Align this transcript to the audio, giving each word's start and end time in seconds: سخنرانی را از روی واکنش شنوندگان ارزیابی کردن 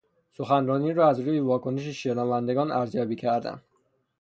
سخنرانی 0.31 0.93
را 0.93 1.09
از 1.09 1.19
روی 1.19 1.39
واکنش 1.39 1.81
شنوندگان 1.87 2.71
ارزیابی 2.71 3.15
کردن 3.15 3.61